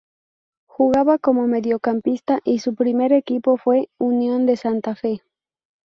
[0.65, 5.21] Jugaba como mediocampista y su primer equipo fue Unión de Santa Fe.